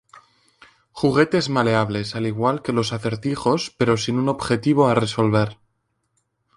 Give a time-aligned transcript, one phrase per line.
[0.93, 5.59] Juguetes-Maleables al igual que los acertijos pero sin un objetivo a resolver.